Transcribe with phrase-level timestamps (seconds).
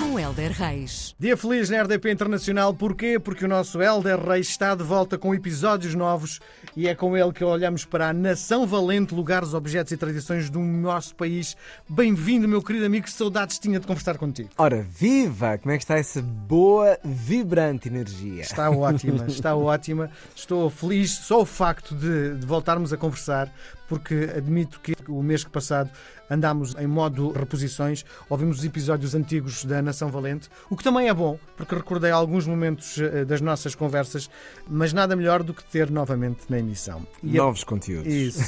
[0.00, 1.14] Com Helder Reis.
[1.18, 2.72] Dia feliz na RDP Internacional.
[2.72, 3.18] Porquê?
[3.18, 6.40] Porque o nosso Helder Reis está de volta com episódios novos
[6.74, 10.58] e é com ele que olhamos para a Nação Valente, lugares, objetos e tradições do
[10.58, 11.54] nosso país.
[11.86, 13.04] Bem-vindo, meu querido amigo.
[13.04, 14.48] Que saudades tinha de conversar contigo.
[14.56, 15.58] Ora, viva!
[15.58, 18.40] Como é que está essa boa, vibrante energia?
[18.40, 20.10] Está ótima, está ótima.
[20.34, 23.52] Estou feliz só o facto de, de voltarmos a conversar,
[23.86, 25.90] porque admito que o mês que passado
[26.30, 31.14] andámos em modo reposições, ouvimos os episódios antigos da Nação Valente, o que também é
[31.14, 34.30] bom, porque recordei alguns momentos eh, das nossas conversas,
[34.68, 37.04] mas nada melhor do que ter novamente na emissão.
[37.22, 37.66] E Novos a...
[37.66, 38.12] conteúdos.
[38.12, 38.42] Isso.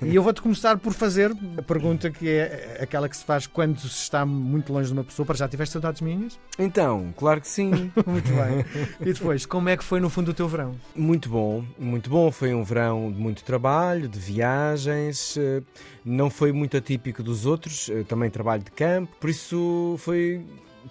[0.00, 3.80] e eu vou-te começar por fazer a pergunta que é aquela que se faz quando
[3.80, 5.26] se está muito longe de uma pessoa.
[5.26, 6.38] Para já tiveste saudades minhas?
[6.58, 7.70] Então, claro que sim.
[8.06, 8.64] muito bem.
[9.00, 10.76] E depois, como é que foi no fundo o teu verão?
[10.94, 12.30] Muito bom, muito bom.
[12.30, 15.36] Foi um verão de muito trabalho, de viagens.
[15.36, 15.62] Eh,
[16.04, 20.44] não foi muito atípico dos outros, também trabalho de campo, por isso foi.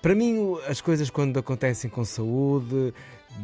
[0.03, 2.93] Para mim, as coisas quando acontecem com saúde,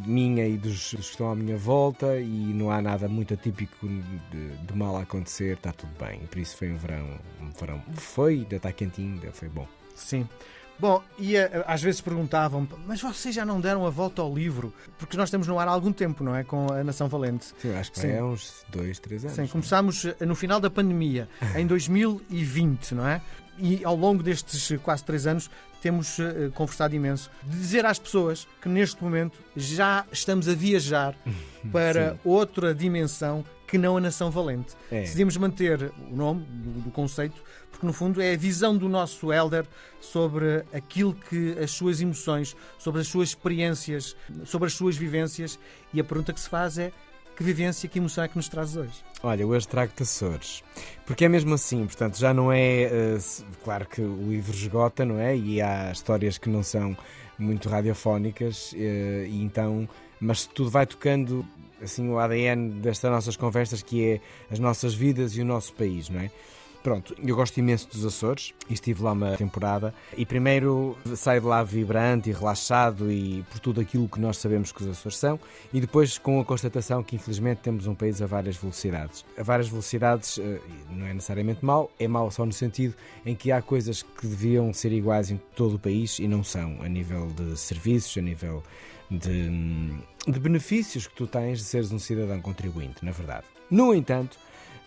[0.05, 3.87] minha e dos, dos, que estão à minha volta e não há nada muito atípico
[3.87, 6.19] de, de, mal a acontecer, está tudo bem.
[6.29, 9.65] Por isso foi um verão, um verão foi, ainda está quentinho, ainda foi bom.
[9.95, 10.27] Sim.
[10.79, 14.73] Bom, e eh, às vezes perguntavam mas vocês já não deram a volta ao livro?
[14.97, 16.43] Porque nós estamos no ar há algum tempo, não é?
[16.43, 17.53] Com a Nação Valente.
[17.61, 18.11] Sim, acho que Sim.
[18.11, 19.35] é uns dois, três anos.
[19.35, 21.27] Sim, começámos eh, no final da pandemia,
[21.57, 23.21] em 2020, não é?
[23.57, 25.49] E ao longo destes quase três anos
[25.81, 26.17] temos
[26.53, 27.29] conversado imenso.
[27.43, 31.13] De dizer às pessoas que neste momento já estamos a viajar
[31.71, 32.19] para Sim.
[32.23, 34.75] outra dimensão que não a Nação Valente.
[34.91, 35.01] É.
[35.01, 39.31] Decidimos manter o nome do, do, conceito, porque no fundo é a visão do nosso
[39.31, 39.65] Elder
[40.01, 45.59] sobre aquilo que as suas emoções, sobre as suas experiências, sobre as suas vivências.
[45.93, 46.91] E a pergunta que se faz é:
[47.37, 49.03] que vivência, que emoção é que nos traz hoje?
[49.21, 50.63] Olha, hoje trago-te Açores.
[51.05, 52.89] Porque é mesmo assim, portanto, já não é.
[52.91, 55.37] Uh, claro que o livro esgota, não é?
[55.37, 56.97] E há histórias que não são
[57.37, 59.87] muito radiofónicas, uh, e então.
[60.19, 61.45] Mas tudo vai tocando
[61.81, 66.09] assim o ADN destas nossas conversas, que é as nossas vidas e o nosso país,
[66.09, 66.31] não é?
[66.81, 71.47] Pronto, eu gosto imenso dos Açores e estive lá uma temporada e primeiro saio de
[71.47, 75.37] lá vibrante e relaxado e por tudo aquilo que nós sabemos que os Açores são
[75.73, 79.25] e depois com a constatação que infelizmente temos um país a várias velocidades.
[79.37, 83.51] A várias velocidades eh, não é necessariamente mau, é mau só no sentido em que
[83.51, 87.27] há coisas que deviam ser iguais em todo o país e não são, a nível
[87.27, 88.63] de serviços, a nível
[89.11, 89.49] de,
[90.25, 93.45] de benefícios que tu tens de seres um cidadão contribuinte, na verdade.
[93.69, 94.37] No entanto,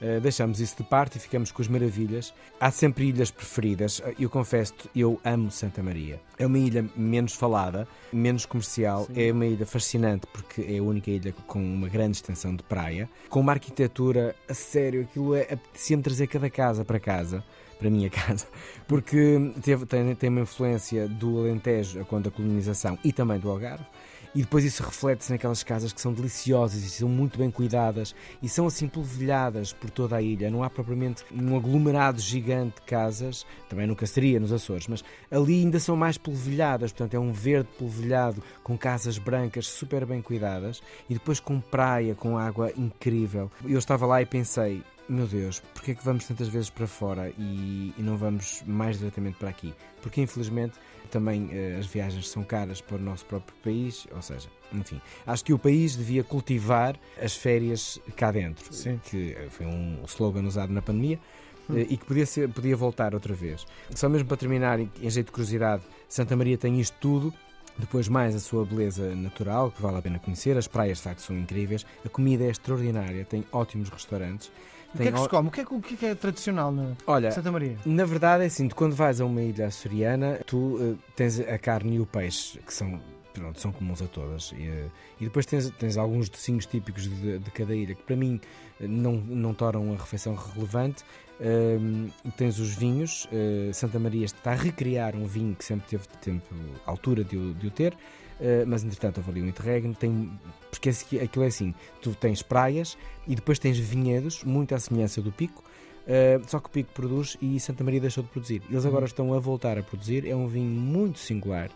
[0.03, 2.35] Uh, deixamos isso de parte e ficamos com as maravilhas.
[2.59, 4.03] Há sempre ilhas preferidas.
[4.19, 6.21] Eu confesso, eu amo Santa Maria.
[6.37, 9.07] É uma ilha menos falada, menos comercial.
[9.07, 9.13] Sim.
[9.17, 13.09] É uma ilha fascinante porque é a única ilha com uma grande extensão de praia,
[13.29, 15.03] com uma arquitetura a sério.
[15.03, 17.45] Aquilo é apetecia-me trazer cada casa para casa
[17.79, 18.47] para a minha casa,
[18.87, 23.85] porque teve, tem, tem uma influência do Alentejo quando a colonização e também do Algarve
[24.35, 28.49] e depois isso reflete-se naquelas casas que são deliciosas e são muito bem cuidadas e
[28.49, 30.51] são assim polvilhadas por toda a ilha.
[30.51, 35.61] Não há propriamente um aglomerado gigante de casas, também nunca seria nos Açores, mas ali
[35.61, 40.83] ainda são mais polvilhadas, portanto é um verde polvilhado com casas brancas super bem cuidadas
[41.09, 43.51] e depois com praia, com água incrível.
[43.65, 47.33] Eu estava lá e pensei, meu Deus, porquê é que vamos tantas vezes para fora
[47.39, 49.75] e, e não vamos mais diretamente para aqui?
[50.01, 50.79] Porque infelizmente
[51.13, 55.45] também uh, as viagens são caras para o nosso próprio país, ou seja, enfim, acho
[55.45, 58.99] que o país devia cultivar as férias cá dentro, Sim.
[59.05, 61.21] que eh, foi um slogan usado na pandemia.
[61.69, 61.77] Hum.
[61.77, 63.67] Eh, e que podia, ser, podia voltar outra vez.
[63.95, 67.33] Só mesmo para terminar, em jeito de curiosidade, Santa Maria tem isto tudo,
[67.79, 70.57] depois, mais a sua beleza natural, que vale a pena conhecer.
[70.57, 71.87] As praias, de facto, são incríveis.
[72.05, 74.51] A comida é extraordinária, tem ótimos restaurantes.
[74.95, 75.49] O que é que se come?
[75.49, 77.77] O que é, o que, é, tradicional na Olha, Santa Maria?
[77.87, 81.97] Na verdade é assim, quando vais a uma ilha açoriana, tu uh, tens a carne
[81.97, 83.01] e o peixe, que são,
[83.33, 84.53] pronto, são comuns a todas.
[84.57, 88.17] E, uh, e depois tens, tens alguns docinhos típicos de, de, cada ilha, que para
[88.17, 88.41] mim
[88.81, 91.05] uh, não, não tornam a refeição relevante.
[91.41, 93.27] Ehm, tens os vinhos,
[93.73, 96.55] Santa Maria está a recriar um vinho que sempre teve tempo,
[96.87, 97.97] altura de, de o ter.
[98.43, 100.29] Uh, mas entretanto houve ali um interregno, tem,
[100.69, 105.31] porque aquilo é assim, tu tens praias e depois tens vinhedos, muito à semelhança do
[105.31, 108.61] Pico, uh, só que o Pico produz e Santa Maria deixou de produzir.
[108.69, 109.07] Eles agora uhum.
[109.07, 111.71] estão a voltar a produzir, é um vinho muito singular,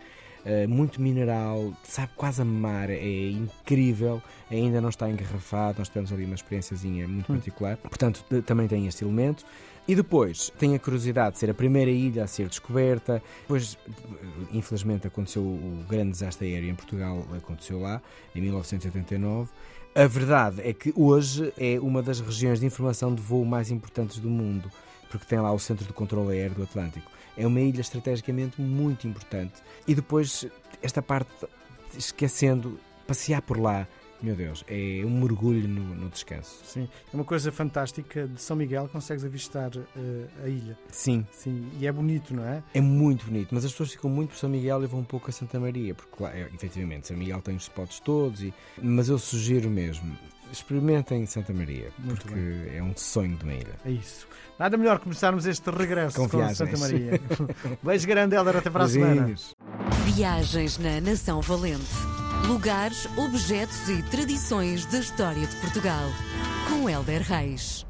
[0.47, 6.11] uh, muito mineral, sabe quase a mar, é incrível, ainda não está engarrafado, nós tivemos
[6.11, 7.35] ali uma experiênciazinha muito uhum.
[7.35, 9.45] particular, portanto também tem este elemento.
[9.87, 13.23] E depois tem a curiosidade de ser a primeira ilha a ser descoberta.
[13.43, 13.77] Depois,
[14.51, 18.01] infelizmente, aconteceu o grande desastre aéreo em Portugal, aconteceu lá,
[18.35, 19.49] em 1989.
[19.95, 24.19] A verdade é que hoje é uma das regiões de informação de voo mais importantes
[24.19, 24.69] do mundo,
[25.09, 27.11] porque tem lá o Centro de Controlo Aéreo do Atlântico.
[27.35, 29.53] É uma ilha estrategicamente muito importante.
[29.87, 30.47] E depois,
[30.81, 31.29] esta parte,
[31.95, 33.87] esquecendo, passear por lá
[34.21, 36.61] meu Deus, é um mergulho no, no, descanso.
[36.63, 38.27] Sim, é uma coisa fantástica.
[38.27, 39.85] De São Miguel consegues avistar uh,
[40.43, 40.77] a ilha.
[40.89, 41.25] Sim.
[41.31, 41.69] Sim.
[41.79, 42.63] E é bonito, não é?
[42.73, 45.29] É muito bonito, mas as pessoas ficam muito por São Miguel e vão um pouco
[45.29, 49.09] a Santa Maria, porque lá, é, efetivamente, São Miguel tem os spots todos, e, mas
[49.09, 50.17] eu sugiro mesmo.
[50.51, 52.77] Experimentem Santa Maria, muito porque bem.
[52.77, 53.75] é um sonho de uma ilha.
[53.85, 54.27] É isso.
[54.57, 57.19] Nada melhor começarmos este regresso com, com Santa Maria.
[57.83, 59.35] Beijo grande, Helder, até para a semana.
[60.05, 61.85] Viagens na Nação Valente.
[62.47, 66.09] Lugares, objetos e tradições da história de Portugal.
[66.69, 67.85] Com Helder Reis.